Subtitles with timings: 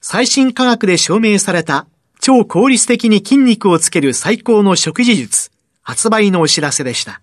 [0.00, 1.86] 最新科学で証明された
[2.20, 5.50] 超効率的に筋肉をつける最高の食事術、
[5.82, 7.20] 発売のお知らせでした。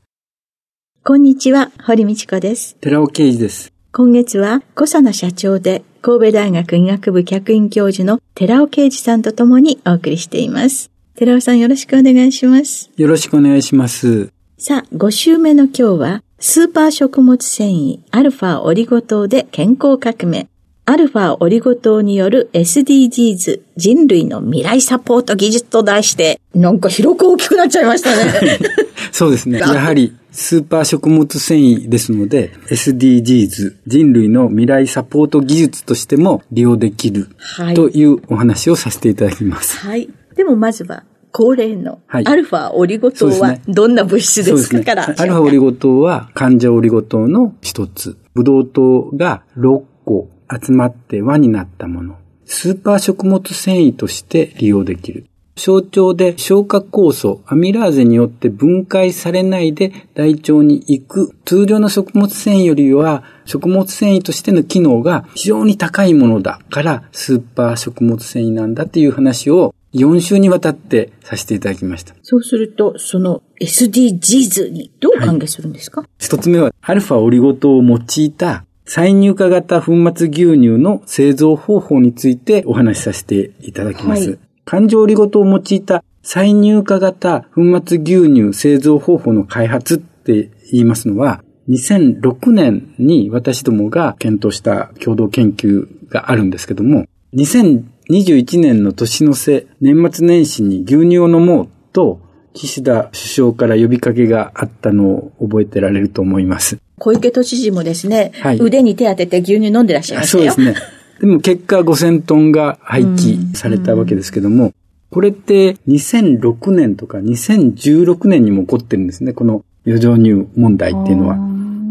[1.03, 2.75] こんにちは、堀道子です。
[2.81, 3.71] 寺尾啓治です。
[3.93, 10.91] 今月は、小佐の社長で、神戸大学医学部客員教授の寺尾啓二さんと共にお送りしています。
[11.15, 12.91] 寺尾さんよろしくお願いします。
[12.97, 14.33] よろしくお願いします。
[14.57, 20.49] さあ、5週目の今日は、スーパー食物繊維、アルファオリゴ糖で健康革命。
[20.87, 28.59] アルファオリゴ糖による SDGs 人類の未来サポート技術と題して、なんか広く大きくなっちゃいましたね。
[29.11, 29.57] そうですね。
[29.65, 37.29] やはりスーパー食物繊維ですので、SDGs、人類の未来サポート技術としても利用できる、
[37.73, 39.79] というお話をさせていただきます。
[39.79, 40.07] はい。
[40.35, 45.15] でもまずは、恒例の、アルファオリゴ糖はどんな物質ですか、ね、から。
[45.17, 48.17] アルファオリゴ糖は患者オリゴ糖の一つ。
[48.35, 52.17] ブドウ糖が6個集まって輪になったもの。
[52.45, 55.25] スーパー食物繊維として利用できる。
[55.57, 61.35] 小腸で消化酵素、アミラーゼによって分解されないで大腸に行く。
[61.45, 72.13] 通常の食物繊維よりは食物繊維としての機能が非常に高いものだからスーパー食物繊維なんだっていう話を4週にわたってさせていただきました。
[72.21, 84.29] そうすると、その SDGs にどう関係するんですか、はい、一つ目は、アルファオリゴ糖を用いた再入荷型粉末牛乳の製造方法についてお話しさせていただきます。
[84.29, 102.21] はい環状オリゴ糖を用いた再入荷型粉末牛乳製造方法の開発って言いますのは、2006年に私どもが検討した共同研究があるんですけども、2021年の年の瀬、年末年始に牛乳を飲もうと、
[102.55, 106.79] 岸田首相から呼びかけがあったのを覚えてられると思います。
[106.97, 110.51] 小池都知事もですね、はい、腕に手当てて牛乳飲んでらっしゃいましたよ。
[110.53, 110.87] そうですね。
[111.19, 114.73] でも結果5000トンが廃棄されたわけですけども、
[115.11, 121.37] これって2006年とか2016年にも起こってるんですね、この余剰乳問題っていうのは。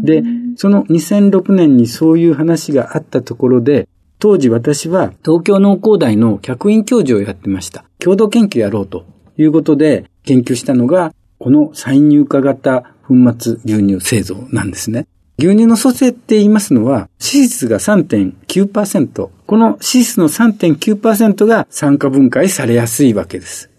[0.03, 0.23] で、
[0.57, 3.87] その2006年にそういう話があったところで、
[4.17, 7.85] 当時私は東京農工大の客員教授をやってました。
[7.99, 9.05] 共同研究やろうと
[9.37, 15.07] いうことで研究したのが、この再入荷型粉末牛乳製造なんですね。
[15.37, 19.29] 牛乳の組成って言いますのは、脂質が3.9%。
[19.45, 23.69] この脂質の3.9%が酸化分解されやすいわけです。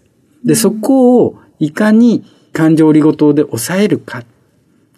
[0.45, 4.23] で、そこをいかに環状オリゴ糖で抑えるか。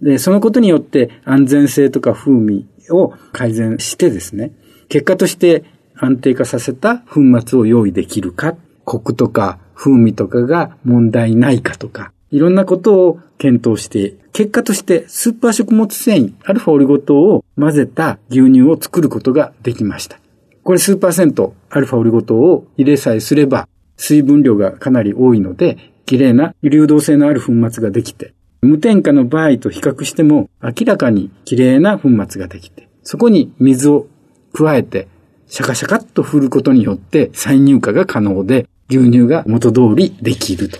[0.01, 4.51] で、そのことによって安全性とか風味を改善してですね、
[4.89, 5.63] 結果として
[5.95, 20.19] 安定化させた粉末を用意できるか、コクとか風味とかが問題ないかとか、いろんなことを検討して、結果としてスーパー食物繊維、アルファオリゴ糖を混ぜた牛乳を作ることができました。
[20.63, 34.07] これ数パーセントアルファオリゴ糖を入れさえすれば、水分量がかなり多いので、綺麗な流動性のある粉末ができて、無添加の場合と比較しても明らかに綺麗な粉末ができて、そこに水を
[34.53, 35.07] 加えて、
[35.47, 40.79] シャカシャカっと振ることによって再入荷が可能で、牛乳が元通りできると。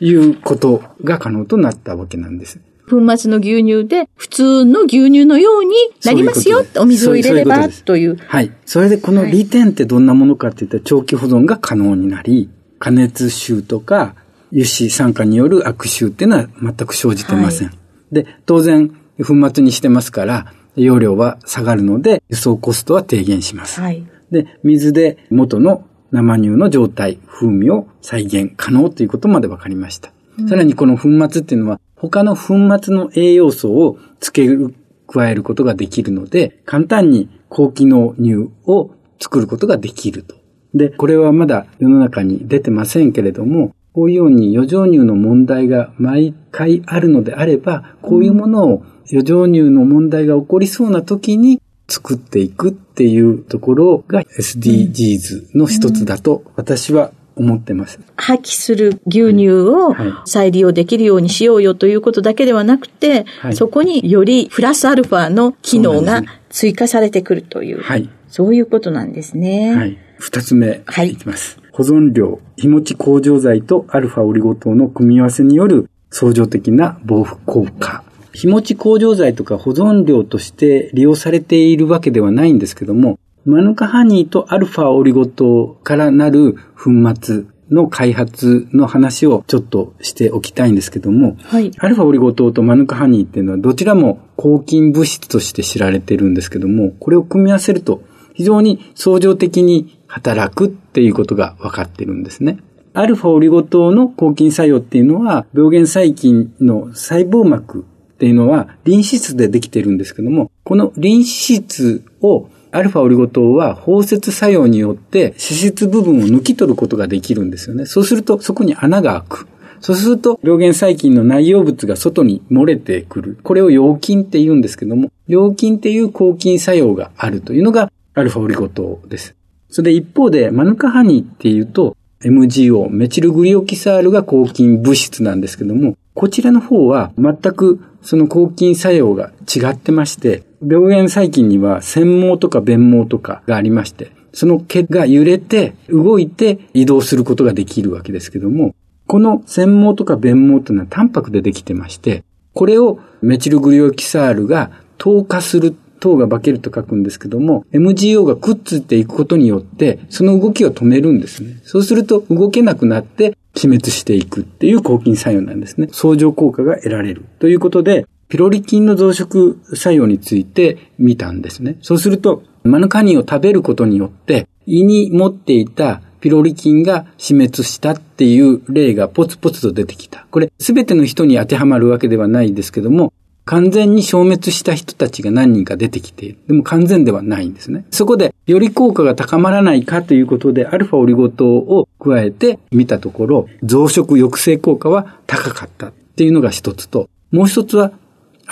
[0.00, 2.60] いうことが可能となったわけなんです。
[2.88, 5.70] 粉末の牛乳で普通の牛乳のように
[6.04, 8.16] なりますよお水を入れればという。
[8.16, 8.50] はい。
[8.66, 14.16] それでこの利点ってどんなものかって言ったら長期保存が可能になり、加熱臭とか
[14.52, 17.68] 油脂酸化による悪臭っていうのは全く生じてません。
[17.68, 17.78] はい、
[18.10, 23.80] で、当然粉末にしてますから、容量は下がるので輸送コストは低減します。
[23.80, 30.12] はい、で、水で元の生乳の状態、風味を再現可能ということまで分かりました。
[30.38, 34.74] うん、さらにこの粉末っていうのは他の粉末の栄養素を付ける、
[35.06, 40.40] 加えることができるので、簡単に高機能乳を作ることができると
[40.74, 57.98] で、これはまだ世の中に出てませんけれども、こういうように余剰乳の問題が毎回あるのであれば、こういうものを余剰乳の問題が起こりそうな時に作っていくっていうところが SDGs の一つだと私は思ってます。
[58.16, 59.94] 破棄する牛乳を
[60.26, 69.74] 再利用できるようにしようよということだけではなくて、はい、そこによりプラスアルファの機能が追加されてくるという、はい、そういうことなんですね。
[69.74, 69.98] はい。
[70.18, 71.58] 二つ目、はい、いきます。
[71.72, 78.04] 保存量、日持ち向上剤とアルファオリゴ糖の組み合わせによる相乗的な防腐効果。
[78.32, 86.90] 日持ち向上剤とか保存料として利用されているわけではないんですけども、マヌカハニーとアルファオリゴ糖からなる粉
[87.20, 98.02] 末の開発の話をちょっとしておきたいんですけども、はい、アルファオリゴ糖とマヌカハニーっていうのはどちらも抗菌物質として知られてるんですけども、これを組み合わせると
[98.34, 102.58] 非常に相乗的に働くっていうことが分かってるんですね。
[102.92, 107.84] アルファオリゴ糖の抗菌作用っていうのは、病原細菌の細胞膜
[108.20, 117.86] っていうのはリン脂質でできてるんですけども、このリン脂質をアルファオリゴ糖は包摂作用によって脂質部分を抜き取ることができるんですよね。
[117.86, 119.48] そうするとそこに穴が開く。
[119.80, 123.38] そうすると、病原細菌の内容物が外に漏れてくる。
[123.42, 129.34] これを陽菌って言うんですけども、陽菌っていう抗菌作用があるというのがアルファオリゴ糖です。
[129.70, 148.74] それで一方で、マヌカハニーっていうと、MGO、メチルグリオキサールが抗菌物質なんですけども、こちらの方は全くその抗菌作用が違ってまして、病原細菌には繊毛とか弁毛とかがありまして、その毛が揺れて動いて移動することができるわけですけども、
[149.06, 152.24] この繊毛とか弁毛というのはタンパクでできてまして、
[152.54, 161.60] これをメチルグリオキサールが透過する糖が化けると書くんですけども、MGO がくっついていくことによって、その動きを止めるんですね。
[161.62, 165.88] そうすると動けなくなって死滅していくっていう抗菌作用なんですね。
[165.92, 167.24] 相乗効果が得られる。
[167.38, 171.76] ということで、ピロリ菌の増殖作用について見たんですね。
[171.82, 180.26] そうすると、マヌカニを食べることによって、胃に持っていたピロリ菌が死滅したっていう例がポツポツと出てきた。
[180.30, 183.12] これ、すべての人に当てはまるわけではないですけども、
[183.44, 186.38] 完全に消滅した人たちが何人か出てきている。
[186.46, 187.84] でも完全ではないんですね。
[187.90, 197.92] そこで、より効果が高まらないかということで、アルファオリゴ糖を加えて見たところ、増殖抑制効果は高かったっていうのが一つと、もう一つは、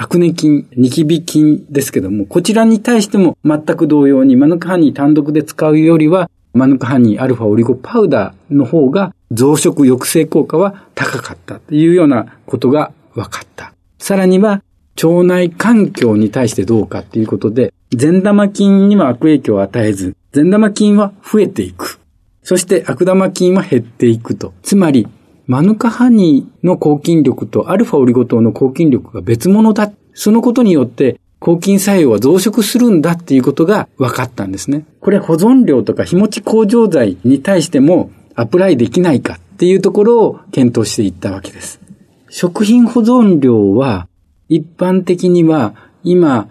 [0.00, 13.72] アクネ菌、ニキビ菌ですけども、こちらに対しても全く同様にマヌカハニー単独で使うよりは、マヌカハニーアルファオリゴパウダーの方が増殖抑制効果は高かったというようなことが分かった。
[13.98, 14.62] さらには、
[15.02, 22.00] 腸内環境に対してどうかっていうことで、善玉菌には悪影響を与えず、善玉菌は増えていく。
[22.42, 24.52] そして悪玉菌は減っていくと。
[24.62, 25.06] つまり、
[25.46, 29.90] マヌカハニーの抗菌力とアルファオリゴ糖の抗菌力が別物だ。
[30.12, 34.84] そのことによって抗菌作用は増殖するんだっていうことが分かったんですね。
[35.00, 41.80] これ保存量とか日持ち向上剤に対してもアプライできないかっていうところを検討していったわけです。
[42.28, 44.07] 食品保存量は
[44.48, 45.74] 一般的には
[46.04, 46.48] 今、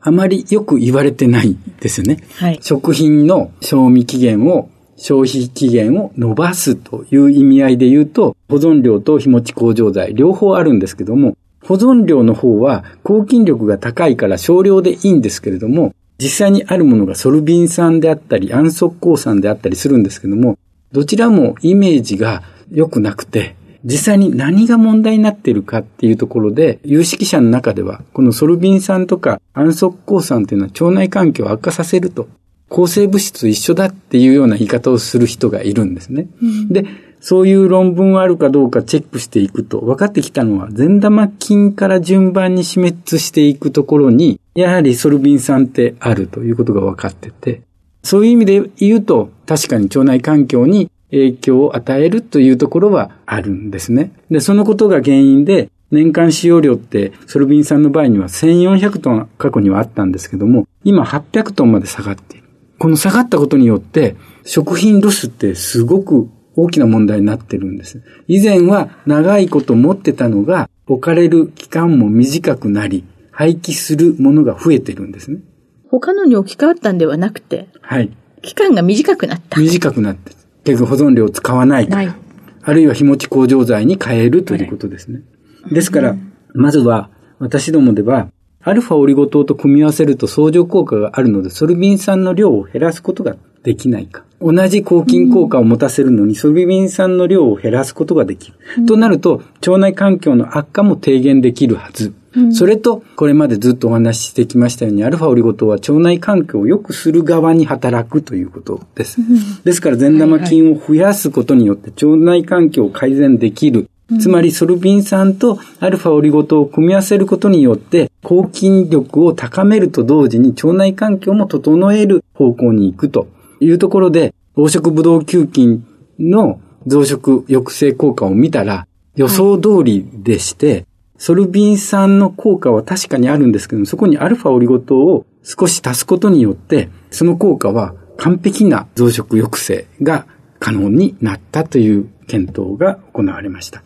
[0.00, 2.18] あまりよく言われてないですよね。
[2.36, 20.58] はい、食品の賞味期限を、消費期限を伸ばすという意味合いで言うと、保存料と日持ち向上剤両方あるんですけども、保存料の方は抗菌力が高いから少量でいいんですけれども、実際にあるものがソルビン酸であったり、暗速鉱酸であったりするんですけども、
[20.92, 32.28] どちらもイメージが良くなくて、実際に何が問題になっているかっていうところで、有識者の中では、このソルビン酸とか暗速鉱酸っていうのは腸内環境を悪化させると、
[32.68, 36.28] 抗生物質と一緒だっていうような言い方をする人がいるんですね。
[36.40, 36.84] うん、で、
[37.20, 47.62] そういう論文があるかどうかチェックしていくと、分かってきたのは、善玉菌から順番に死滅していくところに、やはりソルビン酸ってあるということが分かってて、
[48.02, 54.12] そういう意味で言うと、確かに腸内環境に影響を与えるというところはあるんですね。
[54.30, 62.46] で、そのことが原因で、年間使用量ってソルビン酸の場合には1400トン過去にはあったんですけども、今800トンまで下がっている。
[62.78, 68.02] この下がったことによって、食品ロスってすごく大きな問題になってるんです。
[68.28, 75.40] 以前は長いこと持ってたのが置かれる期間も短くなり、廃棄するものが増えてるんですね。
[75.88, 78.10] 他のに置き換わったんではなくて、はい。
[78.42, 79.60] 期間が短くなった。
[79.60, 80.32] 短くなって。
[80.64, 82.16] 結局保存料を使わないから。
[82.62, 85.22] あるいは日持ち工場剤に変えるということですね。
[85.70, 86.16] ですから、
[86.52, 88.28] まずは、私どもでは、
[88.62, 94.24] アルファオリゴ糖と組み合わせると相乗効果があるので、ソルビン酸の量を減らすことができないか。
[94.42, 98.58] 同じ抗菌効果を持たせるのに、ソルビン酸の量を減らすことができる。
[98.78, 102.12] うん、となると、腸内環境の悪化も低減できるはず。
[102.34, 109.20] うん、それと、これまでずっとお話ししてきましたように、アルファオリゴ糖は腸内環境を良くする側に働くということです。
[109.20, 113.88] うん、ですから、善玉菌を増やすことによって腸内環境を改善できる。
[114.18, 123.28] つまりソルビン酸とアルファオリゴ糖を組み合わせることによって、抗菌力を高めると同時に腸内環境も整える方向に行くと
[123.60, 125.86] いうところで、黄色ブドウ球菌
[126.18, 130.86] の増殖抑制効果を見たら予想通りでして、はい、
[131.20, 140.26] ソルビン酸の効果は確かにあるんですけども、そこにアルファオリゴ糖を少し足すことによって、その効果は完璧な増殖抑制が
[140.58, 143.82] 可能になったという検討が行われました。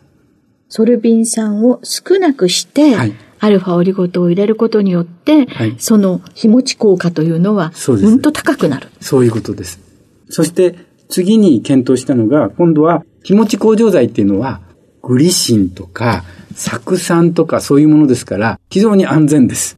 [0.69, 8.87] ソルビン酸を少なくして、はい、アルファオリゴ糖を入れることによって、はい、その日持ち効果というのは、うんと高くなる。
[9.01, 9.81] そういうことです。
[10.29, 10.75] そして
[11.09, 14.61] 次に検討したのが、今度は日持ち工場剤っていうのは、
[15.01, 16.23] グリシンとか、
[16.55, 19.77] 酢酸とかそういうものですから、非常に安全です。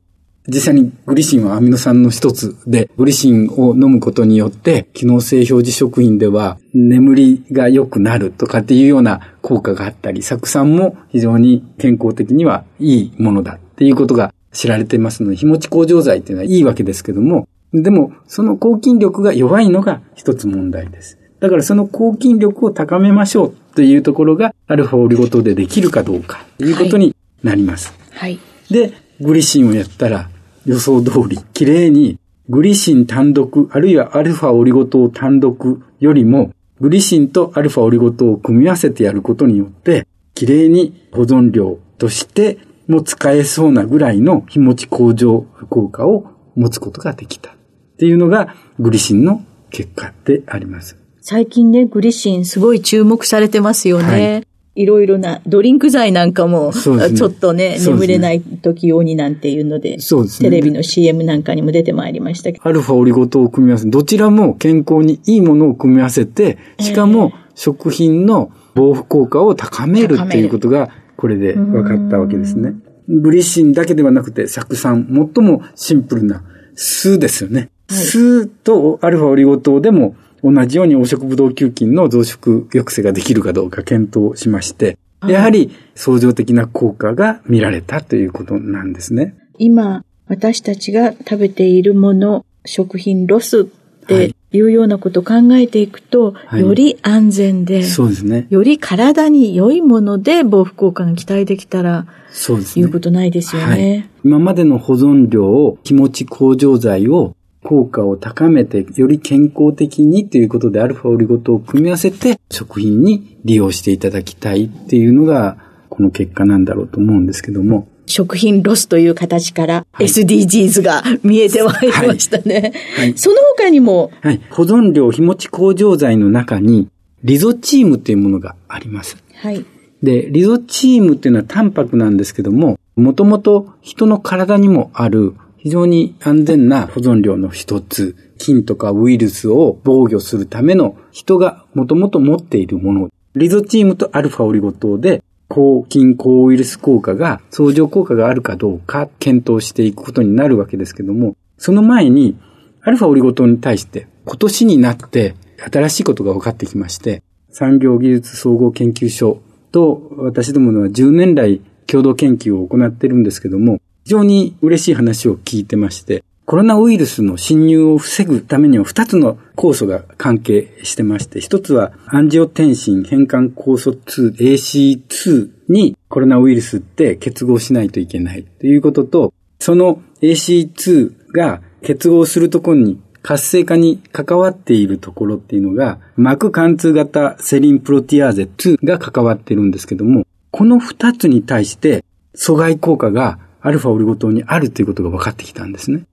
[0.50, 21.18] 実際にグリシンはアミノ酸の一つで、グリシンを飲むことによって、機能性表示食品では眠りが良くなるとかっていうような効果があったり、酢酸も非常に健康的にはいいものだっていうことが知られていますので、日持ち工場剤っていうのはいいわけですけども、でも、その抗菌力が弱いのが一つ問題です。
[21.42, 27.94] だからその抗菌力を高めましょうというところが、アルファオリゴ糖でできるかどうかということになります。
[28.12, 28.40] はい。
[28.70, 30.30] で、グリシンをやったら、
[30.66, 32.20] 予想通り、綺麗に
[32.50, 47.52] グリシン単独、あるいはアルファオリゴ糖単独よりも、グリシンとアルファオリゴ糖を組み合わせてやることによって、綺麗に保存料としても使えそうなぐらいの日持ち向上効果を持つことができた。
[47.52, 47.54] っ
[47.98, 50.96] ていうのがグリシンの結果であります。
[51.22, 54.34] 最近ね、グリシンすごい注目されてますよね。
[54.34, 54.48] はい
[54.78, 62.68] いろいろなドリンク剤なんかも、ちょっとね、眠れない時用になんていうので、そうですね、テレビの CM なんかにも出てまいりましたけど。
[62.68, 72.76] アルファオリゴ糖を組み合わせ、どちらも健康にいいものを組み合わせて、しかも食品の防腐効果を高めるっていうことが、これで分かったわけですね。
[73.10, 76.44] グリシンだけではなくて、酢酸、最もシンプルな
[76.76, 77.72] 酢ですよね。
[77.90, 89.36] はい、酢とアルファオリゴ糖でも同じように黄色ブドウ球菌の増殖抑制ができるかどうか検討しまして、やはり相乗的な効果が見られたということなんですね。
[89.58, 93.66] 今、私たちが食べているもの、食品ロスっ
[94.08, 98.48] ていうようなことを考えていくと、より安全で、そうですね。
[98.50, 102.86] より体に良いもので防腐効果が期待できたら、そうですね。
[102.86, 103.68] いうことないですよね。
[103.68, 107.36] はい、今までの保存量を、気持ち向上剤を
[107.68, 115.58] 効果を高めて、より健康的にということで、アルファオリゴ糖を組み合わせて、食品に利用していただきたいっていうのが、
[115.90, 117.90] この結果なんだろうと思うんですけども。
[118.06, 122.72] 食品ロスという形から SDGs が見えてまいりましたね。
[122.96, 126.88] はい、その他にも、はい、保存料日持ち工場剤の中に
[127.26, 129.18] リゾチームというものがあります。
[129.36, 129.66] はい。
[130.02, 135.34] で、リゾチームっていうのはタンパクなんですけども、もともと人の体にもある
[135.68, 143.10] 非常に安全な保存料の一つ、菌とかウイルスを防御するための人がもともと持っているもの。
[143.36, 152.38] リゾチームとアルファオリゴ糖で抗菌抗ウイルス効果が、相乗効果があるかどうか検討していくことになるわけですけども、その前に、
[152.82, 155.36] アルファオリゴ糖に対して今年になって
[155.70, 159.42] 新しいことが分かってきまして、産業技術総合研究所
[159.74, 192.06] と私どものは10年来共同研究を行っているんですけども、非常に嬉しい話を聞いてまして、コロナウイルスの侵入を防ぐためには2つの酵素が関係してまして、1つはアンジオテンシン変換酵素2 AC2 にコロナウイルスって結合しないといけないということと、その AC2 が結合するところに活性化に関わっているところっていうのが、膜貫通型セリンプロティアーゼ2が関わっているんですけども、この2つに対して
[192.38, 196.04] 阻害効果がアルファオリゴ糖にあるということが分かってきたんですね。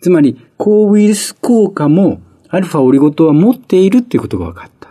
[0.00, 4.90] つまり、抗ウイルス効果もアルファオリゴ糖は持っているっていうことが分かった。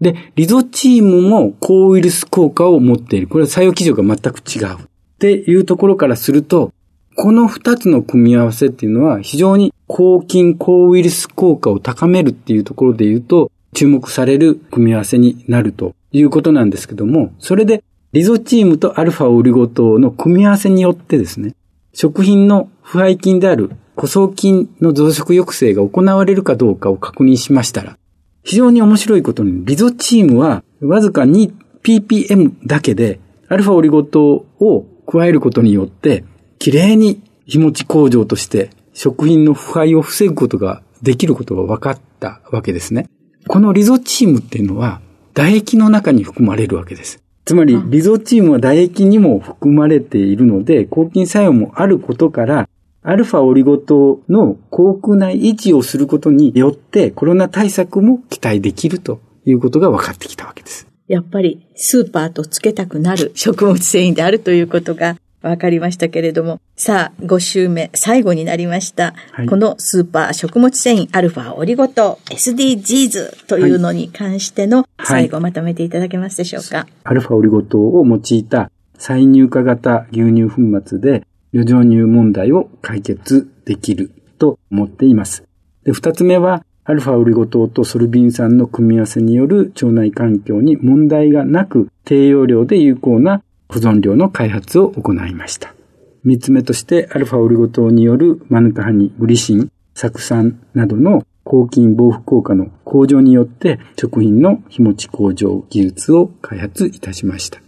[0.00, 3.28] で、リゾチームも抗ウイルス効果を持っている。
[3.28, 4.76] これは作用基準が全く違う。
[4.76, 4.78] っ
[5.18, 6.72] ていうところからすると、
[7.16, 17.82] この二つの組み合わせっていうのは非常に抗菌、抗ウイルス効果を高めるっていうところで言うと、注目される組み合わせになるということなんですけども、それで
[18.14, 21.56] リゾチームとアルファオリゴ糖の組み合わせによってですね、
[21.92, 27.98] 食品の腐敗菌である古草菌の増殖抑制が行われるかどうかを確認しましたら、
[28.44, 33.18] 非常に面白いことに、リゾチームはわずか 2ppm だけで、
[33.48, 36.22] アルファオリゴ糖を加えることによって、
[36.60, 43.08] きれいに日持ち工場として食品の腐敗を防ぐことができることが分かったわけですね。
[43.48, 45.00] このリゾチームっていうのは
[45.34, 47.23] 唾液の中に含まれるわけです。
[47.44, 52.68] つまり、リゾチームは唾液にも含まれているので、抗菌作用もあることから、
[53.02, 60.86] アルファオリゴ糖の口腔内維持をすることによって、コロナ対策も期待できるということが分かってきたわけです。
[61.06, 69.14] やっぱりスーパーとつけたくなる食物繊維であるということがわかりましたけれども、さあ、5週目、最後になりました。
[69.32, 76.78] はい、このスーパー食物繊維アルファオリゴ糖 SDGs というのに関しての最後まとめていただけますでしょうか？
[76.78, 85.44] はい、アルファオリゴ糖を用いた再乳化型牛乳粉末で余剰乳問題を解決できると思っています。
[85.84, 93.42] で、二つ目は、アルファオリゴ糖とソルビン酸の組み合わせによる腸内環境に問題がなく低用量で有効な
[93.74, 95.74] 保存料の開発を行いました。
[96.22, 107.60] 三つ目として、アルファオリゴ糖によるマヌカハニ、グリシン、酢酸などの抗菌防腐効果の向上によって食品の日持ち向上技術を開発いたしました。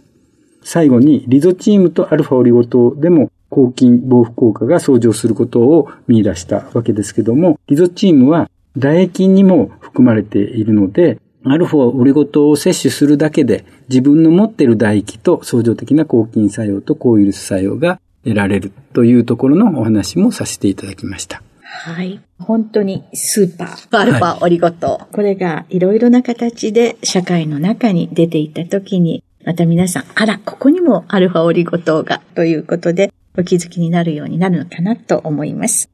[0.63, 11.19] 最後にリゾチームとアルファオリゴ糖でも抗菌防腐効果が相乗することを見出したわけですけども、リゾチームは唾液にも含まれているので、
[11.51, 21.41] アルファオリゴ糖を摂取するだけで自分の持っている唾液と相乗的な抗菌作用と抗ウイルス作用が得られるというところのお話もさせていただきました。
[21.61, 22.19] はい。
[22.39, 24.87] 本当にスーパー、アルファオリゴ糖。
[24.87, 35.89] はい、これがいろいろな形で社会の中に出ていたときに、また皆さん、あら、ここにもアルファオリゴ糖がということで、お気づきになるようになるのかなと思います。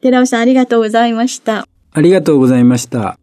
[0.00, 1.68] 寺尾さんありがとうございました。
[1.92, 3.18] ありがとうございました。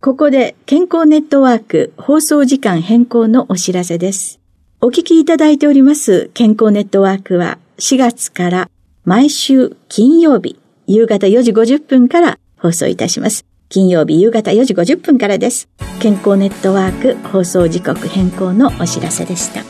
[0.00, 4.38] ここで健康ネットワーク放送時間変更のお知らせです。
[4.80, 8.70] お聞きいただいております健康ネットワークは4月から
[9.04, 10.56] 毎週金曜日
[10.86, 13.44] 夕方4時50分から放送いたします。
[13.68, 15.68] 金曜日夕方4時50分からです。
[15.98, 19.64] 健康ネットワーク放送時刻変更のお知らせでした。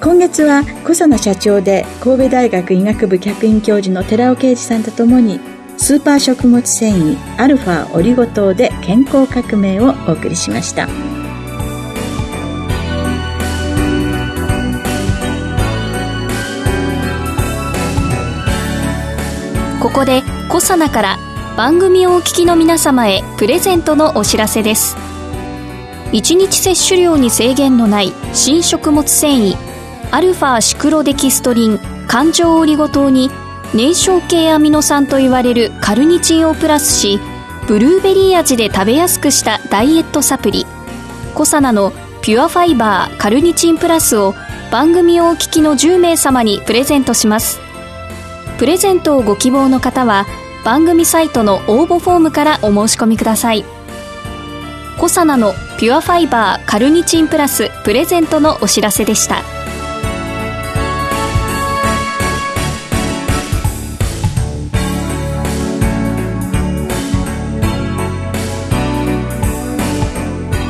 [0.00, 5.40] 今月は小佐野社長で神戸大学医学部客員教授の寺尾啓二さんとともに
[5.82, 10.86] スーパー食物繊維アルファオリゴ糖で健康革命をお送りしました。
[19.82, 21.18] ここでコサナから
[21.56, 24.96] 番組をお聞きの皆様へプレゼントのお知らせです。
[26.12, 29.56] 1日摂取量に制限のない新食物繊維
[30.12, 33.32] アルファシクロデキストリン環状オリゴ糖に
[33.74, 37.18] 燃焼系アミノ酸と言われるカルニチンをプラスし
[37.66, 40.66] ブルーベリー味で食べやすくしたダイエットサプリ。
[41.34, 44.34] コサナのピュアファイバーカルニチンプラスを
[44.70, 47.60] 番組をお聞きの10名様にプレゼントします。
[48.58, 50.26] プレゼントをご希望の方は
[50.64, 53.64] 番組サイトの応募フォームからお申し込みください。
[54.98, 59.61] コサナのピュアファイバーカルニチンプラスプレゼントのお知らせでした。